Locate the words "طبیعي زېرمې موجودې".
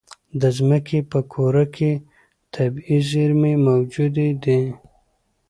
2.55-4.29